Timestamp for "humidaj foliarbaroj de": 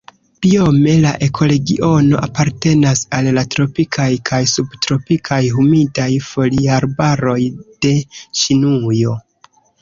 5.59-7.93